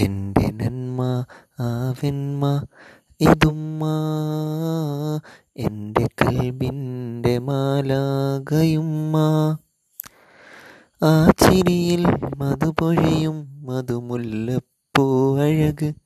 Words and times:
എന്റെ 0.00 0.50
നന്മ 0.50 1.24
ആവെന്മ 1.60 2.66
ഇതുമ്മ. 3.20 3.84
എന്റെ 5.56 6.08
കൽബിന്റെ 6.22 7.38
മാലാകയുമ്മ. 7.38 9.16
ആ 11.02 11.30
ചിരിയിൽ 11.30 12.06
മധുപൊഴിയും 12.36 13.60
മധുമുല്ലപ്പൂ 13.62 15.36
അഴക്. 15.38 15.99